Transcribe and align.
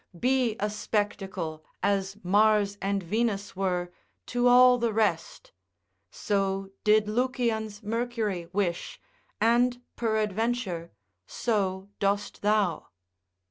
be 0.19 0.55
a 0.59 0.67
spectacle 0.67 1.63
as 1.83 2.17
Mars 2.23 2.75
and 2.81 3.03
Venus 3.03 3.55
were, 3.55 3.91
to 4.25 4.47
all 4.47 4.79
the 4.79 4.91
rest; 4.91 5.51
so 6.09 6.71
did 6.83 7.07
Lucian's 7.07 7.83
Mercury 7.83 8.47
wish, 8.51 8.99
and 9.39 9.79
peradventure 9.97 10.91
so 11.27 11.87
dost 11.99 12.41
thou. 12.41 12.87